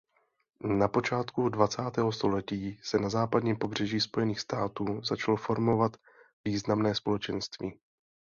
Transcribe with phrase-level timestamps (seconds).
[0.69, 5.97] Na počátku dvacátého století se na západním pobřeží Spojených států začalo formovat
[6.45, 7.79] významné společenství.